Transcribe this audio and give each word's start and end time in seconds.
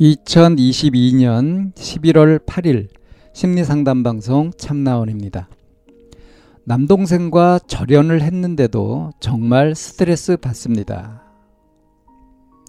2022년 0.00 1.72
11월 1.72 2.44
8일 2.44 2.88
심리상담 3.32 4.02
방송 4.02 4.50
참나원입니다. 4.58 5.48
남동생과 6.64 7.60
절연을 7.66 8.20
했는데도 8.20 9.12
정말 9.20 9.74
스트레스 9.74 10.36
받습니다. 10.36 11.22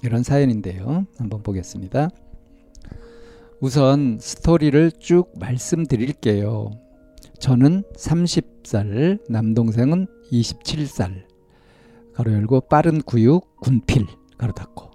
이런 0.04 0.24
사연인데요. 0.24 1.06
한번 1.18 1.44
보겠습니다. 1.44 2.10
우선 3.60 4.20
스토리를 4.22 4.92
쭉 5.00 5.34
말씀드릴게요. 5.38 6.72
저는 7.40 7.84
30살, 7.98 9.20
남동생은 9.30 10.08
27살. 10.32 11.26
가로 12.14 12.32
열고 12.32 12.62
빠른 12.62 13.02
구육, 13.02 13.58
군필. 13.60 14.06
가로 14.38 14.54
닫고. 14.54 14.87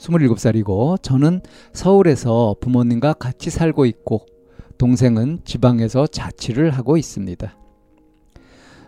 27살이고 0.00 1.02
저는 1.02 1.42
서울에서 1.72 2.56
부모님과 2.60 3.14
같이 3.14 3.50
살고 3.50 3.84
있고 3.86 4.26
동생은 4.78 5.40
지방에서 5.44 6.06
자취를 6.06 6.70
하고 6.70 6.96
있습니다. 6.96 7.56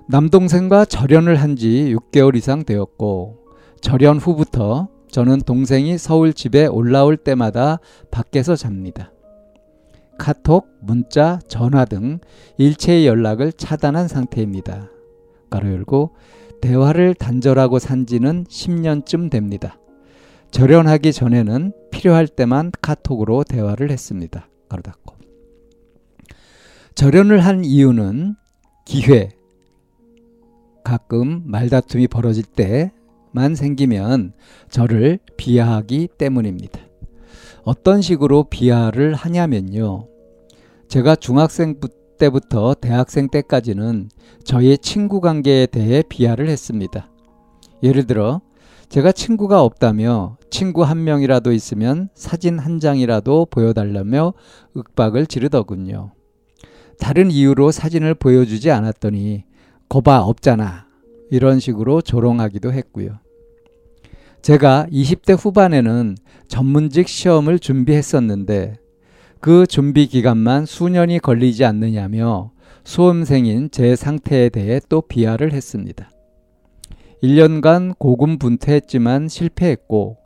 남동생과 0.08 0.86
절연을 0.86 1.36
한 1.36 1.56
지 1.56 1.94
6개월 1.94 2.34
이상 2.36 2.64
되었고 2.64 3.38
절연 3.82 4.18
후부터 4.18 4.88
저는 5.10 5.42
동생이 5.42 5.98
서울 5.98 6.32
집에 6.32 6.66
올라올 6.66 7.18
때마다 7.18 7.78
밖에서 8.10 8.56
잡니다. 8.56 9.12
카톡, 10.18 10.66
문자, 10.80 11.40
전화 11.48 11.84
등 11.84 12.20
일체의 12.56 13.06
연락을 13.06 13.52
차단한 13.52 14.08
상태입니다. 14.08 14.88
가로 15.50 15.70
열고 15.72 16.14
대화를 16.62 17.14
단절하고 17.14 17.78
산 17.78 18.06
지는 18.06 18.44
10년쯤 18.44 19.30
됩니다. 19.30 19.76
절연하기 20.52 21.14
전에는 21.14 21.72
필요할 21.90 22.28
때만 22.28 22.72
카톡으로 22.82 23.42
대화를 23.42 23.90
했습니다. 23.90 24.48
가로 24.68 24.82
닫고. 24.82 25.16
절연을 26.94 27.40
한 27.40 27.64
이유는 27.64 28.34
기회, 28.84 29.30
가끔 30.84 31.42
말다툼이 31.46 32.06
벌어질 32.06 32.44
때만 32.44 33.54
생기면 33.54 34.34
저를 34.68 35.18
비하하기 35.38 36.10
때문입니다. 36.18 36.80
어떤 37.64 38.02
식으로 38.02 38.44
비하를 38.44 39.14
하냐면요. 39.14 40.06
제가 40.86 41.16
중학생 41.16 41.80
때부터 42.18 42.74
대학생 42.74 43.28
때까지는 43.30 44.10
저의 44.44 44.76
친구 44.78 45.22
관계에 45.22 45.64
대해 45.64 46.02
비하를 46.06 46.50
했습니다. 46.50 47.10
예를 47.82 48.06
들어, 48.06 48.42
제가 48.92 49.10
친구가 49.10 49.62
없다며 49.62 50.36
친구 50.50 50.82
한 50.82 51.02
명이라도 51.02 51.52
있으면 51.52 52.10
사진 52.14 52.58
한 52.58 52.78
장이라도 52.78 53.46
보여달라며 53.46 54.34
윽박을 54.76 55.24
지르더군요. 55.28 56.12
다른 56.98 57.30
이유로 57.30 57.70
사진을 57.70 58.14
보여주지 58.14 58.70
않았더니 58.70 59.44
거봐 59.88 60.24
없잖아. 60.24 60.88
이런 61.30 61.58
식으로 61.58 62.02
조롱하기도 62.02 62.70
했고요. 62.70 63.18
제가 64.42 64.88
20대 64.92 65.42
후반에는 65.42 66.14
전문직 66.48 67.08
시험을 67.08 67.60
준비했었는데 67.60 68.76
그 69.40 69.66
준비 69.66 70.06
기간만 70.06 70.66
수년이 70.66 71.20
걸리지 71.20 71.64
않느냐며 71.64 72.52
수험생인 72.84 73.70
제 73.70 73.96
상태에 73.96 74.50
대해 74.50 74.82
또 74.90 75.00
비하를 75.00 75.54
했습니다. 75.54 76.10
1년간 77.22 77.98
고군분투했지만 77.98 79.28
실패했고 79.28 80.18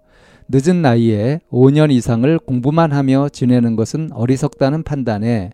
늦은 0.49 0.81
나이에 0.81 1.41
5년 1.51 1.91
이상을 1.91 2.39
공부만 2.39 2.93
하며 2.93 3.29
지내는 3.29 3.77
것은 3.77 4.11
어리석다는 4.12 4.83
판단에 4.84 5.51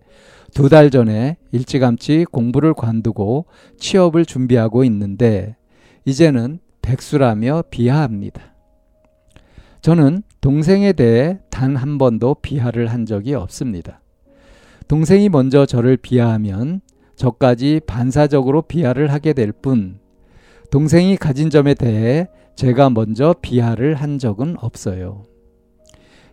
두 0.54 0.68
달 0.68 0.90
전에 0.90 1.38
일찌감치 1.50 2.26
공부를 2.30 2.74
관두고 2.74 3.46
취업을 3.78 4.26
준비하고 4.26 4.84
있는데 4.84 5.56
이제는 6.04 6.58
백수라며 6.82 7.64
비하합니다. 7.70 8.54
저는 9.80 10.22
동생에 10.42 10.92
대해 10.92 11.38
단 11.50 11.74
한 11.76 11.96
번도 11.96 12.36
비하를 12.42 12.88
한 12.88 13.06
적이 13.06 13.34
없습니다. 13.34 14.00
동생이 14.88 15.28
먼저 15.30 15.64
저를 15.64 15.96
비하하면 15.96 16.82
저까지 17.16 17.80
반사적으로 17.86 18.62
비하를 18.62 19.10
하게 19.10 19.32
될 19.32 19.52
뿐, 19.52 19.98
동생이 20.72 21.18
가진 21.18 21.50
점에 21.50 21.74
대해 21.74 22.28
제가 22.56 22.88
먼저 22.88 23.34
비하를 23.42 23.94
한 23.94 24.18
적은 24.18 24.56
없어요. 24.58 25.26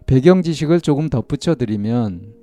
배경 0.07 0.41
지식을 0.43 0.79
조금 0.79 1.09
덧붙여 1.09 1.55
드리면 1.55 2.33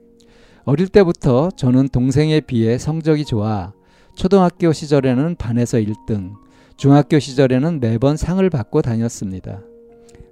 어릴 0.64 0.88
때부터 0.88 1.48
저는 1.56 1.88
동생에 1.88 2.40
비해 2.40 2.76
성적이 2.76 3.24
좋아 3.24 3.72
초등학교 4.14 4.74
시절에는 4.74 5.36
반에서 5.36 5.78
1등, 5.78 6.34
중학교 6.76 7.18
시절에는 7.18 7.80
매번 7.80 8.18
상을 8.18 8.48
받고 8.50 8.82
다녔습니다. 8.82 9.62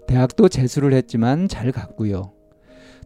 대학도 0.06 0.50
재수를 0.50 0.92
했지만 0.92 1.48
잘 1.48 1.72
갔고요. 1.72 2.32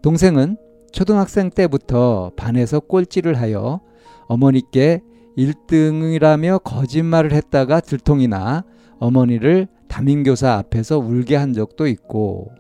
동생은 0.03 0.57
초등학생 0.91 1.51
때부터 1.51 2.33
반에서 2.35 2.81
꼴찌를 2.81 3.39
하여 3.39 3.81
어머니께 4.27 5.03
1등이라며 5.39 6.63
거짓말을 6.65 7.33
했다가 7.33 7.81
들통이 7.81 8.27
나 8.27 8.65
어머니를 8.99 9.69
담임교사 9.87 10.55
앞에서 10.55 10.99
울게 10.99 11.37
한 11.37 11.53
적도 11.53 11.87
있고 11.87 12.53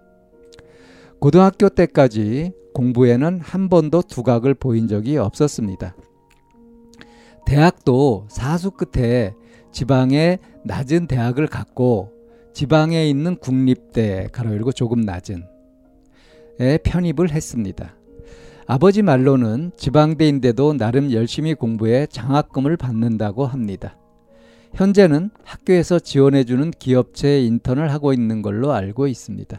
고등학교 1.20 1.68
때까지 1.68 2.52
공부에는 2.74 3.40
한 3.40 3.68
번도 3.68 4.02
두각을 4.02 4.54
보인 4.54 4.86
적이 4.86 5.16
없었습니다. 5.16 5.96
대학도 7.44 8.26
사수 8.30 8.70
끝에 8.70 9.34
지방의 9.72 10.38
낮은 10.64 11.08
대학을 11.08 11.48
갔고 11.48 12.12
지방에 12.54 13.08
있는 13.08 13.36
국립대 13.36 14.28
가로 14.32 14.52
열고 14.52 14.72
조금 14.72 15.00
낮은 15.00 15.44
에 16.60 16.78
편입을 16.78 17.30
했습니다. 17.30 17.97
아버지 18.70 19.00
말로는 19.00 19.72
지방대인데도 19.78 20.74
나름 20.74 21.10
열심히 21.10 21.54
공부해 21.54 22.06
장학금을 22.06 22.76
받는다고 22.76 23.46
합니다. 23.46 23.96
현재는 24.74 25.30
학교에서 25.42 25.98
지원해주는 25.98 26.72
기업체에 26.72 27.40
인턴을 27.44 27.90
하고 27.90 28.12
있는 28.12 28.42
걸로 28.42 28.72
알고 28.72 29.06
있습니다. 29.06 29.58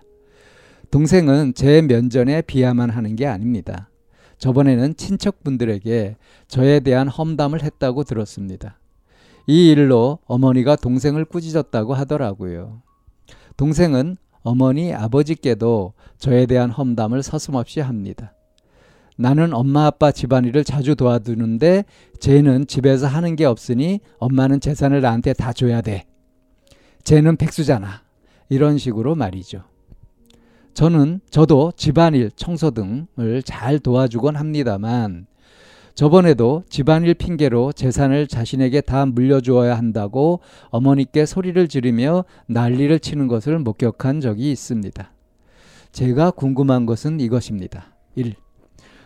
동생은 0.92 1.56
제 1.56 1.82
면전에 1.82 2.44
비하만 2.44 2.92
하는 2.92 3.16
게 3.16 3.26
아닙니다. 3.26 3.90
저번에는 4.38 4.96
친척분들에게 4.96 6.16
저에 6.48 6.80
대한 6.80 7.08
험담을 7.08 7.64
했다고 7.64 8.04
들었습니다. 8.04 8.78
이 9.48 9.72
일로 9.72 10.20
어머니가 10.28 10.76
동생을 10.76 11.26
꾸짖었다고 11.26 11.96
하더라고요. 11.96 12.84
동생은 13.58 14.18
어머니, 14.44 14.94
아버지께도 14.94 15.94
저에 16.20 16.46
대한 16.46 16.70
험담을 16.70 17.24
서슴없이 17.24 17.80
합니다. 17.80 18.36
나는 19.22 19.54
엄마 19.54 19.86
아빠 19.86 20.14
집안일을 20.14 20.64
자주 20.64 20.96
도와주는데 20.96 21.84
쟤는 22.22 22.68
집에서 22.68 23.06
하는 23.06 23.36
게 23.36 23.44
없으니 23.44 24.00
엄마는 24.18 24.62
재산을 24.62 25.02
나한테 25.02 25.34
다 25.34 25.52
줘야 25.52 25.82
돼. 25.82 26.06
쟤는 27.04 27.36
백수잖아. 27.36 28.04
이런 28.48 28.78
식으로 28.78 29.16
말이죠. 29.16 29.64
저는 30.74 31.20
저도 31.30 31.74
집안일, 31.76 32.32
청소 32.38 32.72
등을 32.72 33.44
잘 33.44 33.80
도와주곤 33.80 34.38
합니다만 34.38 35.28
저번에도 35.96 36.64
집안일 36.70 37.14
핑계로 37.14 37.74
재산을 37.74 38.26
자신에게 38.26 38.80
다 38.80 39.06
물려주어야 39.06 39.78
한다고 39.78 40.40
어머니께 40.70 41.26
소리를 41.26 41.68
지르며 41.68 42.24
난리를 42.48 42.98
치는 43.02 43.28
것을 43.28 43.60
목격한 43.60 44.22
적이 44.22 44.54
있습니다. 44.54 45.12
제가 45.92 46.32
궁금한 46.32 46.86
것은 46.86 47.20
이것입니다. 47.20 47.98
1. 48.16 48.36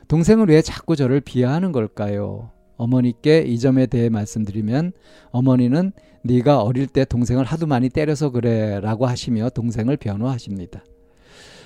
동생은 0.07 0.49
왜 0.49 0.61
자꾸 0.61 0.95
저를 0.95 1.21
비하하는 1.21 1.71
걸까요? 1.71 2.51
어머니께 2.77 3.41
이 3.41 3.59
점에 3.59 3.85
대해 3.85 4.09
말씀드리면 4.09 4.93
어머니는 5.31 5.91
네가 6.23 6.61
어릴 6.61 6.87
때 6.87 7.05
동생을 7.05 7.45
하도 7.45 7.65
많이 7.67 7.89
때려서 7.89 8.29
그래라고 8.31 9.05
하시며 9.05 9.49
동생을 9.49 9.97
변호하십니다. 9.97 10.83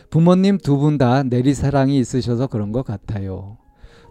부모님 0.10 0.58
두 0.58 0.78
분 0.78 0.98
다 0.98 1.24
내리사랑이 1.24 1.98
있으셔서 2.00 2.48
그런 2.48 2.72
것 2.72 2.84
같아요. 2.84 3.58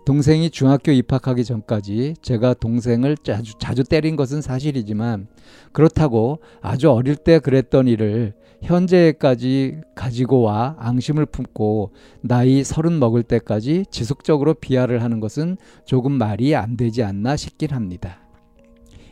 동생이 0.06 0.50
중학교 0.50 0.93
입학하기 0.93 1.44
전까지 1.44 2.14
제가 2.23 2.55
동생을 2.55 3.17
자주, 3.17 3.55
자주 3.58 3.82
때린 3.82 4.14
것은 4.14 4.41
사실이지만 4.41 5.26
그렇다고 5.73 6.38
아주 6.62 6.93
어릴 6.93 7.17
때 7.17 7.41
그랬던 7.41 7.88
일을 7.88 8.35
현재까지 8.62 9.81
가지고 9.97 10.43
와 10.43 10.76
앙심을 10.79 11.26
품고 11.26 11.91
나이 12.20 12.62
서른 12.62 13.00
먹을 13.00 13.25
때까지 13.25 13.87
지속적으로 13.91 14.55
비하를 14.55 15.03
하는 15.03 15.19
것은 15.19 15.56
조금 15.85 16.12
말이 16.12 16.55
안 16.55 16.76
되지 16.76 17.02
않나 17.02 17.35
싶긴 17.35 17.73
합니다. 17.73 18.20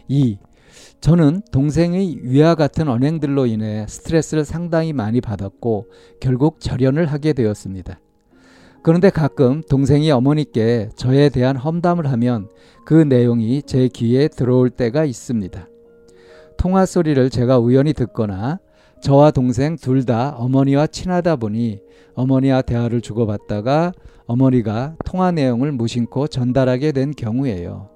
2. 0.06 0.38
저는 1.00 1.43
동생의 1.50 2.20
위와 2.23 2.55
같은 2.55 2.88
언행들로 2.88 3.47
인해 3.47 3.85
스트레스를 3.88 4.44
상당히 4.44 4.93
많이 4.93 5.20
받았고 5.20 5.88
결국 6.20 6.61
절연을 6.61 7.06
하게 7.06 7.32
되었습니다. 7.32 7.99
그런데 8.85 9.09
가끔 9.09 9.63
동생이 9.63 10.11
어머니께 10.11 10.91
저에 10.95 11.31
대한 11.31 11.57
험담을 11.57 12.07
하면 12.13 12.51
그 12.85 12.93
내용이 12.93 13.63
제 13.63 13.89
귀에 13.89 14.29
들어올 14.29 14.69
때가 14.69 15.07
있습니다. 15.07 15.69
통화 16.59 16.85
소리를 16.85 17.31
제가 17.31 17.59
우연히 17.59 17.95
듣거나 17.95 18.61
저와 19.01 19.31
동생 19.31 19.77
둘 19.77 20.05
다 20.05 20.37
어머니와 20.37 20.87
친하다 20.87 21.37
보니 21.37 21.81
어머니와 22.15 22.61
대화를 22.61 23.01
주고받다가 23.01 23.95
어머니가 24.27 24.97
통화 25.07 25.31
내용을 25.31 25.73
무심코 25.73 26.27
전달하게 26.27 26.93
된 26.93 27.13
경우예요. 27.13 27.89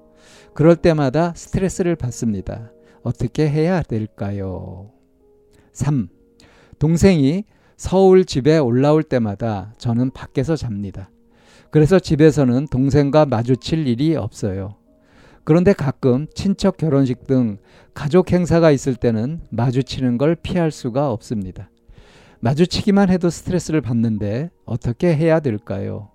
그럴 0.55 0.75
때마다 0.75 1.33
스트레스를 1.35 1.95
받습니다. 1.97 2.71
어떻게 3.03 3.47
해야 3.47 3.83
될까요? 3.83 4.89
3. 5.71 6.09
동생이 6.79 7.43
서울 7.79 8.25
집에 8.25 8.57
올라올 8.57 9.03
때마다 9.03 9.73
저는 9.77 10.11
밖에서 10.11 10.57
잡니다. 10.57 11.09
그래서 11.71 11.97
집에서는 11.97 12.67
동생과 12.67 13.25
마주칠 13.25 13.87
일이 13.87 14.17
없어요. 14.17 14.75
그런데 15.45 15.71
가끔 15.71 16.27
친척 16.35 16.75
결혼식 16.75 17.25
등 17.25 17.57
가족 17.93 18.33
행사가 18.33 18.71
있을 18.71 18.95
때는 18.95 19.39
마주치는 19.51 20.17
걸 20.17 20.35
피할 20.35 20.71
수가 20.71 21.09
없습니다. 21.13 21.69
마주치기만 22.41 23.09
해도 23.09 23.29
스트레스를 23.29 23.79
받는데 23.79 24.49
어떻게 24.65 25.15
해야 25.15 25.39
될까요? 25.39 26.09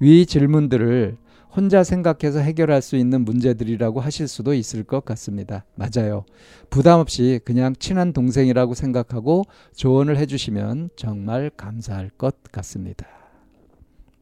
위 0.00 0.24
질문들을 0.24 1.18
혼자 1.56 1.82
생각해서 1.82 2.40
해결할 2.40 2.82
수 2.82 2.96
있는 2.96 3.24
문제들이라고 3.24 4.00
하실 4.00 4.28
수도 4.28 4.52
있을 4.52 4.84
것 4.84 5.06
같습니다. 5.06 5.64
맞아요. 5.74 6.26
부담 6.68 7.00
없이 7.00 7.40
그냥 7.46 7.74
친한 7.78 8.12
동생이라고 8.12 8.74
생각하고 8.74 9.44
조언을 9.74 10.18
해주시면 10.18 10.90
정말 10.96 11.50
감사할 11.56 12.10
것 12.10 12.42
같습니다. 12.52 13.06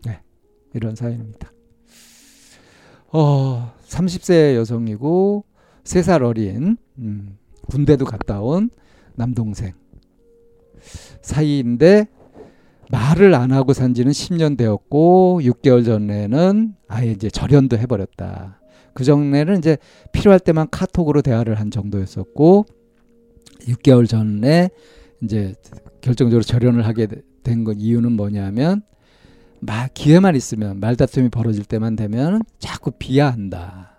네, 0.06 0.20
이런 0.74 0.94
사연입니다. 0.94 1.52
어, 3.08 3.72
30세 3.88 4.54
여성이고 4.54 5.44
3살 5.82 6.22
어린 6.22 6.76
음, 6.98 7.36
군대도 7.66 8.04
갔다 8.04 8.40
온 8.40 8.70
남동생 9.16 9.72
사이인데 11.20 12.06
말을 12.90 13.34
안 13.34 13.52
하고 13.52 13.72
산 13.72 13.94
지는 13.94 14.12
10년 14.12 14.56
되었고 14.56 15.40
6개월 15.42 15.84
전에는 15.84 16.74
아예 16.88 17.10
이제 17.10 17.28
절연도 17.30 17.78
해버렸다. 17.78 18.60
그 18.92 19.04
전에는 19.04 19.58
이제 19.58 19.76
필요할 20.12 20.40
때만 20.40 20.68
카톡으로 20.70 21.22
대화를 21.22 21.54
한 21.56 21.70
정도였었고 21.70 22.66
6개월 23.62 24.08
전에 24.08 24.70
이제 25.22 25.54
결정적으로 26.00 26.42
절연을 26.42 26.86
하게 26.86 27.06
된 27.42 27.64
건 27.64 27.78
이유는 27.78 28.12
뭐냐면 28.12 28.82
말 29.60 29.88
기회만 29.92 30.34
있으면 30.36 30.80
말다툼이 30.80 31.28
벌어질 31.28 31.64
때만 31.64 31.96
되면 31.96 32.42
자꾸 32.58 32.90
비하한다. 32.90 33.90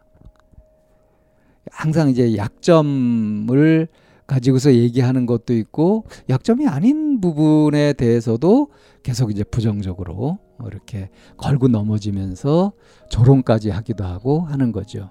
항상 1.71 2.09
이제 2.09 2.37
약점을 2.37 3.87
가지고서 4.27 4.73
얘기하는 4.73 5.25
것도 5.25 5.53
있고 5.53 6.05
약점이 6.29 6.67
아닌 6.67 7.04
부분에 7.21 7.93
대해서도 7.93 8.69
계속 9.03 9.31
이제 9.31 9.43
부정적으로 9.43 10.39
이렇게 10.65 11.09
걸고 11.37 11.67
넘어지면서 11.67 12.73
조롱까지 13.09 13.69
하기도 13.69 14.03
하고 14.03 14.41
하는 14.41 14.71
거죠. 14.71 15.09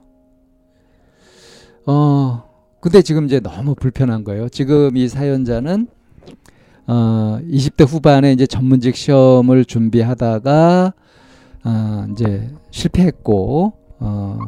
어, 1.86 2.44
근데 2.80 3.02
지금 3.02 3.26
이제 3.26 3.40
너무 3.40 3.74
불편한 3.74 4.24
거예요. 4.24 4.48
지금 4.48 4.96
이 4.96 5.08
사연자는 5.08 5.88
어, 6.86 7.38
20대 7.42 7.86
후반에 7.86 8.32
이제 8.32 8.46
전문직 8.46 8.96
시험을 8.96 9.64
준비하다가 9.64 10.92
어, 11.64 12.06
이제 12.12 12.50
실패했고 12.70 13.83
어, 14.04 14.38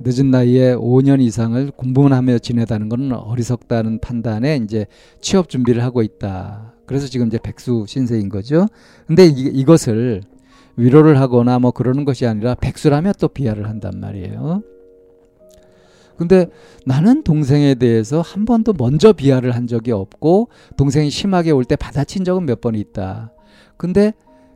늦은 0.00 0.30
나이에 0.30 0.74
5년 0.74 1.20
이상을 1.20 1.70
공부만 1.72 2.12
하며 2.12 2.38
지내다는 2.38 2.88
것은 2.88 3.12
어리석다는 3.12 4.00
판단에 4.00 4.56
이제 4.56 4.86
취업 5.20 5.48
준비를 5.48 5.82
하고 5.84 6.02
있다. 6.02 6.74
그래서 6.86 7.06
지금 7.06 7.26
이제 7.28 7.38
백수 7.42 7.84
신세인 7.86 8.28
거죠. 8.28 8.66
근데 9.06 9.26
이, 9.26 9.42
이것을 9.42 10.22
위로를 10.76 11.20
하거나 11.20 11.58
뭐 11.58 11.70
그러는 11.70 12.04
것이 12.04 12.26
아니라 12.26 12.54
백수라면 12.54 13.12
또 13.20 13.28
비하를 13.28 13.68
한단 13.68 14.00
말이에요. 14.00 14.62
근데 16.16 16.46
나는 16.86 17.22
동생에 17.22 17.74
대해서 17.74 18.20
한 18.20 18.44
번도 18.44 18.74
먼저 18.78 19.12
비하를 19.12 19.52
한 19.54 19.66
적이 19.66 19.92
없고 19.92 20.48
동생이 20.76 21.10
심하게 21.10 21.50
올 21.50 21.64
때 21.64 21.76
받아친 21.76 22.24
적은 22.24 22.46
몇 22.46 22.60
번 22.60 22.74
있다. 22.74 23.32
근데 23.76 24.12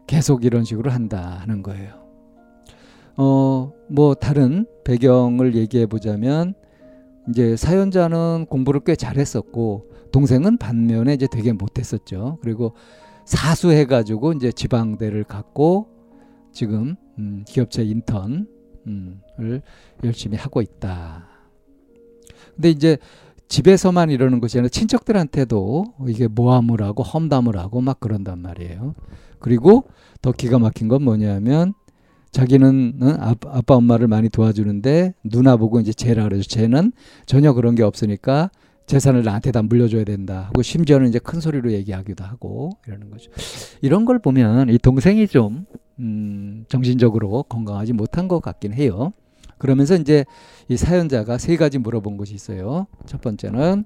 계속 0.07 0.45
이런 0.45 0.65
식으로 0.65 0.91
한다 0.91 1.39
하는 1.41 1.63
거예요. 1.63 2.06
어, 3.17 3.73
뭐 3.89 4.15
다른 4.15 4.67
배경을 4.85 5.55
얘기해 5.55 5.87
보자면 5.87 6.55
이제 7.29 7.57
사연자는 7.57 8.47
공부를 8.49 8.83
꽤 8.85 8.95
잘했었고 8.95 9.91
동생은 10.13 10.59
반면에 10.59 11.15
이제 11.15 11.27
되게 11.31 11.53
못했었죠. 11.53 12.39
그리고 12.41 12.75
사수해 13.25 13.87
가지고 13.87 14.33
이제 14.33 14.53
지방대를 14.53 15.25
갔고 15.25 15.89
지금 16.53 16.97
음, 17.19 17.45
기업체 17.47 17.83
인턴을 17.85 18.47
음, 18.87 19.21
열심히 20.05 20.37
하고 20.37 20.63
있다. 20.63 21.27
근데 22.55 22.71
이제 22.71 22.99
집에서만 23.49 24.11
이러는 24.11 24.41
것이 24.41 24.59
아니라 24.59 24.69
친척들한테도 24.69 25.95
이게 26.09 26.29
모함을 26.29 26.83
하고 26.83 27.03
험담을 27.03 27.57
하고 27.59 27.81
막 27.81 28.01
그런단 28.01 28.41
말이에요. 28.41 28.95
그리고 29.39 29.85
더 30.23 30.33
기가 30.33 30.59
막힌 30.59 30.89
건 30.89 31.03
뭐냐면 31.03 31.75
자기는 32.37 32.99
어? 33.01 33.17
아빠 33.49 33.77
엄마를 33.77 34.09
많이 34.09 34.29
도와주는데 34.29 35.15
누나 35.25 35.57
보고 35.57 35.81
이제 35.81 35.95
쟤라 35.95 36.25
그러죠. 36.25 36.43
쟤는 36.43 36.93
전혀 37.25 37.55
그런 37.55 37.75
게 37.75 37.83
없으니까 37.83 38.51
재산을 38.85 39.23
나한테 39.25 39.53
다 39.53 39.63
물려줘야 39.63 40.05
된다 40.05 40.45
하고 40.49 40.61
심지어는 40.61 41.09
이제 41.09 41.19
큰 41.19 41.41
소리로 41.41 41.73
얘기하기도 41.73 42.25
하고 42.25 42.73
이러는 42.87 43.11
거죠. 43.11 43.31
이런 43.81 44.05
걸 44.05 44.19
보면 44.19 44.69
이 44.69 44.77
동생이 44.77 45.27
좀 45.29 45.65
음, 45.99 46.67
정신적으로 46.69 47.43
건강하지 47.45 47.95
못한 47.95 48.29
것 48.29 48.41
같긴 48.41 48.75
해요. 48.75 49.15
그러면서 49.59 49.95
이제 49.97 50.25
이 50.69 50.77
사연자가 50.77 51.39
세 51.39 51.57
가지 51.57 51.79
물어본 51.79 52.17
것이 52.17 52.35
있어요. 52.35 52.87
첫 53.07 53.21
번째는 53.21 53.85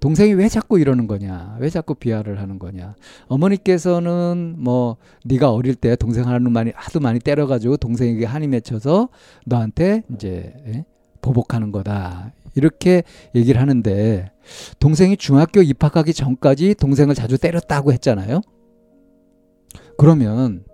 동생이 0.00 0.34
왜 0.34 0.48
자꾸 0.48 0.78
이러는 0.78 1.06
거냐? 1.06 1.56
왜 1.60 1.70
자꾸 1.70 1.94
비하를 1.94 2.40
하는 2.40 2.58
거냐? 2.58 2.94
어머니께서는 3.28 4.56
뭐 4.58 4.96
네가 5.24 5.52
어릴 5.52 5.74
때 5.74 5.96
동생 5.96 6.26
하는 6.26 6.52
많이 6.52 6.72
하도 6.74 7.00
많이 7.00 7.20
때려 7.20 7.46
가지고 7.46 7.76
동생에게 7.76 8.24
한이 8.24 8.48
맺혀서 8.48 9.08
너한테 9.46 10.02
이제 10.14 10.52
예? 10.66 10.84
보복하는 11.22 11.72
거다. 11.72 12.32
이렇게 12.54 13.02
얘기를 13.34 13.60
하는데 13.60 14.30
동생이 14.78 15.16
중학교 15.16 15.62
입학하기 15.62 16.12
전까지 16.12 16.74
동생을 16.74 17.14
자주 17.14 17.38
때렸다고 17.38 17.92
했잖아요. 17.92 18.40
그러면 19.96 20.64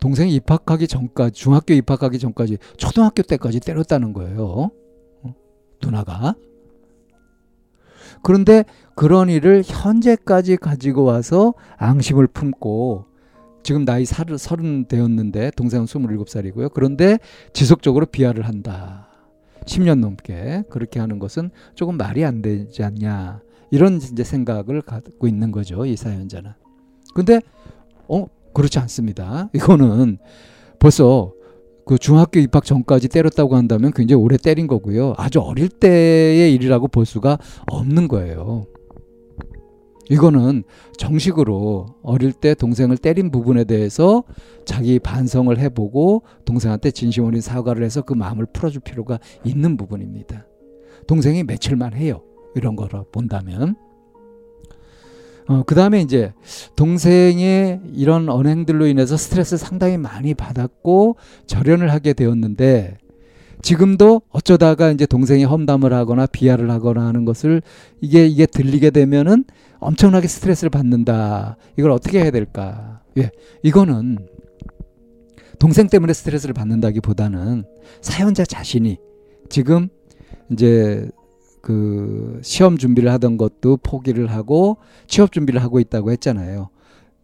동생이 0.00 0.34
입학하기 0.34 0.88
전까지 0.88 1.32
중학교 1.32 1.74
입학하기 1.74 2.18
전까지 2.18 2.58
초등학교 2.76 3.22
때까지 3.22 3.60
때렸다는 3.60 4.12
거예요. 4.12 4.70
어? 5.22 5.34
누나가 5.82 6.34
그런데 8.22 8.64
그런 8.94 9.28
일을 9.28 9.62
현재까지 9.64 10.56
가지고 10.56 11.04
와서 11.04 11.54
앙심을 11.76 12.26
품고 12.28 13.06
지금 13.62 13.84
나이 13.84 14.04
서른 14.04 14.86
되었는데 14.86 15.52
동생은 15.52 15.86
스물일곱 15.86 16.28
살이고요. 16.28 16.70
그런데 16.70 17.18
지속적으로 17.52 18.06
비하를 18.06 18.46
한다. 18.46 19.08
10년 19.66 20.00
넘게 20.00 20.64
그렇게 20.70 20.98
하는 20.98 21.18
것은 21.18 21.50
조금 21.74 21.96
말이 21.96 22.24
안 22.24 22.40
되지 22.42 22.82
않냐. 22.82 23.42
이런 23.70 23.96
이제 23.96 24.24
생각을 24.24 24.80
갖고 24.82 25.28
있는 25.28 25.52
거죠. 25.52 25.84
이 25.84 25.96
사연자는. 25.96 26.52
근데 27.14 27.40
어 28.08 28.26
그렇지 28.52 28.78
않습니다. 28.78 29.50
이거는 29.54 30.18
벌써 30.78 31.32
그 31.84 31.98
중학교 31.98 32.38
입학 32.38 32.64
전까지 32.64 33.08
때렸다고 33.08 33.56
한다면 33.56 33.92
굉장히 33.94 34.22
오래 34.22 34.36
때린 34.36 34.66
거고요. 34.66 35.14
아주 35.16 35.40
어릴 35.40 35.68
때의 35.68 36.54
일이라고 36.54 36.88
볼 36.88 37.04
수가 37.04 37.38
없는 37.70 38.08
거예요. 38.08 38.66
이거는 40.08 40.64
정식으로 40.98 41.86
어릴 42.02 42.32
때 42.32 42.54
동생을 42.54 42.98
때린 42.98 43.30
부분에 43.30 43.64
대해서 43.64 44.24
자기 44.64 44.98
반성을 44.98 45.56
해보고 45.56 46.24
동생한테 46.44 46.90
진심 46.90 47.24
어린 47.24 47.40
사과를 47.40 47.84
해서 47.84 48.02
그 48.02 48.12
마음을 48.12 48.46
풀어줄 48.52 48.82
필요가 48.82 49.20
있는 49.44 49.76
부분입니다. 49.76 50.46
동생이 51.06 51.44
며칠만 51.44 51.94
해요. 51.94 52.22
이런 52.56 52.74
거로 52.74 53.04
본다면. 53.12 53.76
어, 55.50 55.64
그 55.66 55.74
다음에 55.74 56.00
이제 56.00 56.32
동생의 56.76 57.80
이런 57.92 58.28
언행들로 58.28 58.86
인해서 58.86 59.16
스트레스 59.16 59.56
상당히 59.56 59.98
많이 59.98 60.32
받았고 60.32 61.16
절연을 61.46 61.90
하게 61.90 62.12
되었는데 62.12 62.98
지금도 63.60 64.22
어쩌다가 64.28 64.92
이제 64.92 65.06
동생이 65.06 65.42
험담을 65.42 65.92
하거나 65.92 66.26
비하를 66.26 66.70
하거나 66.70 67.04
하는 67.04 67.24
것을 67.24 67.62
이게 68.00 68.28
이게 68.28 68.46
들리게 68.46 68.90
되면은 68.90 69.44
엄청나게 69.80 70.28
스트레스를 70.28 70.70
받는다. 70.70 71.56
이걸 71.76 71.90
어떻게 71.90 72.22
해야 72.22 72.30
될까? 72.30 73.00
예. 73.18 73.32
이거는 73.64 74.18
동생 75.58 75.88
때문에 75.88 76.12
스트레스를 76.12 76.54
받는다기보다는 76.54 77.64
사연자 78.02 78.44
자신이 78.44 78.98
지금 79.48 79.88
이제 80.52 81.10
그 81.60 82.40
시험 82.42 82.78
준비를 82.78 83.10
하던 83.12 83.36
것도 83.36 83.78
포기를 83.78 84.30
하고 84.30 84.78
취업 85.06 85.32
준비를 85.32 85.62
하고 85.62 85.80
있다고 85.80 86.10
했잖아요. 86.12 86.70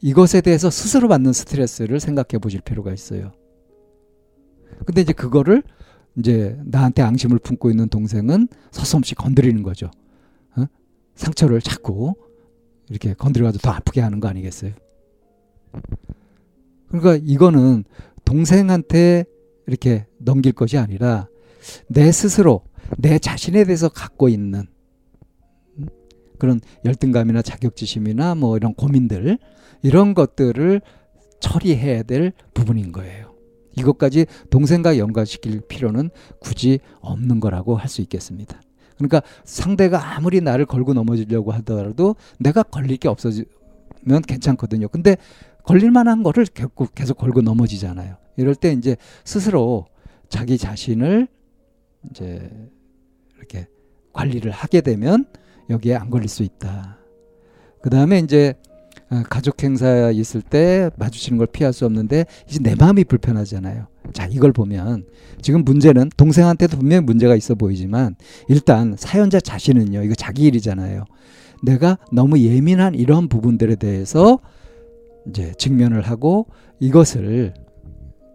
이것에 0.01 0.41
대해서 0.41 0.71
스스로 0.71 1.09
받는 1.09 1.33
스트레스를 1.33 2.01
생각해 2.01 2.39
보실 2.41 2.61
필요가 2.61 2.93
있어요. 2.93 3.33
근데 4.85 5.01
이제 5.01 5.13
그거를 5.13 5.63
이제 6.19 6.59
나한테 6.65 7.03
앙심을 7.03 7.39
품고 7.39 7.71
있는 7.71 7.89
동생은 7.89 8.49
서슴없이 8.71 9.15
건드리는 9.15 9.63
거죠. 9.63 9.91
어? 10.57 10.65
상처를 11.15 11.61
자꾸 11.61 12.15
이렇게 12.89 13.15
건드려가지고 13.15 13.63
더 13.63 13.71
아프게 13.71 14.01
하는 14.01 14.21
거 14.21 14.29
아니겠어요? 14.29 14.73
그러니까 16.89 17.19
이거는 17.23 17.85
동생한테 18.25 19.25
이렇게 19.67 20.07
넘길 20.19 20.53
것이 20.53 20.79
아니라 20.79 21.29
내 21.89 22.13
스스로 22.13 22.63
내 22.99 23.19
자신에 23.19 23.65
대해서 23.65 23.89
갖고 23.89 24.29
있는 24.29 24.67
음? 25.79 25.87
그런 26.39 26.61
열등감이나 26.85 27.43
자격지심이나 27.43 28.35
뭐 28.35 28.57
이런 28.57 28.75
고민들 28.75 29.39
이런 29.83 30.15
것들을 30.15 30.81
처리해야 31.41 32.03
될 32.03 32.33
부분인 32.55 32.93
거예요. 32.93 33.35
이것까지 33.77 34.27
동생과 34.51 34.99
연관시킬 34.99 35.61
필요는 35.69 36.11
굳이 36.41 36.79
없는 37.01 37.41
거라고 37.41 37.77
할 37.77 37.89
수 37.89 38.01
있겠습니다. 38.03 38.61
그러니까 38.97 39.21
상대가 39.45 40.17
아무리 40.17 40.41
나를 40.41 40.65
걸고 40.65 40.95
넘어지려고 40.95 41.53
하더라도 41.53 42.17
내가 42.39 42.63
걸릴 42.63 42.97
게 42.97 43.09
없어지면 43.09 43.47
괜찮거든요. 44.27 44.89
근데 44.89 45.17
걸릴 45.63 45.91
만한 45.91 46.23
거를 46.23 46.47
계속, 46.47 46.95
계속 46.95 47.19
걸고 47.19 47.43
넘어지잖아요. 47.43 48.17
이럴 48.39 48.55
때 48.55 48.73
이제 48.73 48.97
스스로 49.25 49.87
자기 50.31 50.57
자신을 50.57 51.29
이제 52.11 52.51
이렇게 53.47 53.69
관리를 54.13 54.51
하게 54.51 54.81
되면 54.81 55.27
여기에 55.71 55.97
안 55.97 56.11
걸릴 56.11 56.29
수 56.29 56.43
있다. 56.43 56.99
그 57.81 57.91
다음에 57.91 58.19
이제 58.19 58.55
어, 59.11 59.23
가족 59.31 59.63
행사 59.63 60.11
있을 60.11 60.43
때 60.43 60.91
마주치는 60.97 61.39
걸 61.39 61.47
피할 61.47 61.73
수 61.73 61.85
없는데 61.87 62.25
이제 62.49 62.59
내 62.61 62.75
마음이 62.75 63.05
불편하잖아요. 63.05 63.87
자, 64.13 64.27
이걸 64.27 64.53
보면 64.53 65.05
지금 65.41 65.65
문제는 65.65 66.11
동생한테도 66.17 66.79
분명히 66.79 67.05
문제가 67.05 67.37
있어 67.37 67.55
보이지만 67.55 68.17
일단 68.49 68.97
사연자 68.99 69.39
자신은요. 69.39 70.03
이거 70.03 70.15
자기 70.15 70.45
일이잖아요. 70.47 71.05
내가 71.63 71.99
너무 72.13 72.39
예민한 72.41 72.95
이런 72.95 73.29
부분들에 73.29 73.77
대해서 73.77 74.41
이제 75.29 75.53
직면을 75.57 76.03
하고 76.03 76.47
이것을 76.81 77.55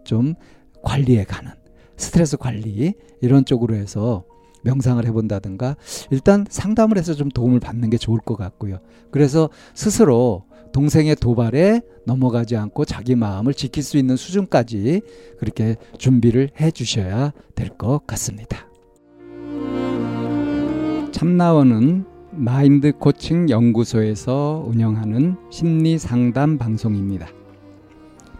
좀 0.04 0.34
관리해 0.82 1.24
가는 1.24 1.50
스트레스 1.96 2.36
관리 2.36 2.94
이런 3.20 3.44
쪽으로 3.44 3.74
해서 3.74 4.24
명상을 4.62 5.04
해본다든가 5.04 5.76
일단 6.10 6.46
상담을 6.48 6.98
해서 6.98 7.14
좀 7.14 7.28
도움을 7.28 7.60
받는 7.60 7.90
게 7.90 7.98
좋을 7.98 8.20
것 8.20 8.36
같고요. 8.36 8.78
그래서 9.10 9.50
스스로 9.74 10.44
동생의 10.72 11.16
도발에 11.16 11.82
넘어가지 12.06 12.56
않고 12.56 12.84
자기 12.86 13.14
마음을 13.14 13.52
지킬 13.54 13.82
수 13.82 13.98
있는 13.98 14.16
수준까지 14.16 15.02
그렇게 15.38 15.76
준비를 15.98 16.50
해 16.60 16.70
주셔야 16.70 17.32
될 17.54 17.68
것 17.76 18.06
같습니다. 18.06 18.66
참나원은 21.12 22.04
마인드 22.32 22.92
코칭 22.92 23.50
연구소에서 23.50 24.64
운영하는 24.66 25.36
심리 25.50 25.98
상담 25.98 26.56
방송입니다. 26.58 27.28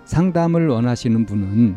상담을 0.05 0.69
원하시는 0.69 1.27
분은 1.27 1.77